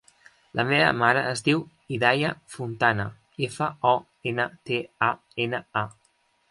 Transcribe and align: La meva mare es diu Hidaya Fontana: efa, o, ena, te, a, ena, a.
La 0.59 0.63
meva 0.69 0.87
mare 1.01 1.21
es 1.33 1.45
diu 1.49 1.61
Hidaya 1.97 2.33
Fontana: 2.55 3.07
efa, 3.49 3.69
o, 3.95 3.95
ena, 4.35 4.51
te, 4.71 4.85
a, 5.11 5.17
ena, 5.47 5.67
a. 5.87 5.89